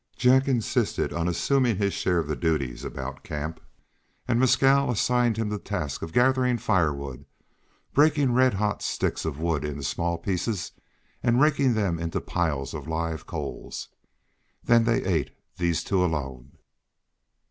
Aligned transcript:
Jack 0.17 0.47
insisted 0.47 1.13
on 1.13 1.27
assuming 1.27 1.75
his 1.77 1.93
share 1.93 2.17
of 2.17 2.25
the 2.27 2.35
duties 2.35 2.83
about 2.83 3.23
camp; 3.23 3.59
and 4.27 4.39
Mescal 4.39 4.89
assigned 4.89 5.37
him 5.37 5.51
to 5.51 5.57
the 5.57 5.61
task 5.63 6.01
of 6.01 6.11
gathering 6.11 6.57
firewood, 6.57 7.23
breaking 7.93 8.33
red 8.33 8.55
hot 8.55 8.81
sticks 8.81 9.25
of 9.25 9.39
wood 9.39 9.63
into 9.63 9.83
small 9.83 10.17
pieces, 10.17 10.71
and 11.21 11.39
raking 11.39 11.75
them 11.75 11.99
into 11.99 12.19
piles 12.19 12.73
of 12.73 12.87
live 12.87 13.27
coals. 13.27 13.89
Then 14.63 14.85
they 14.85 15.03
ate, 15.03 15.37
these 15.57 15.83
two 15.83 16.03
alone. 16.03 16.53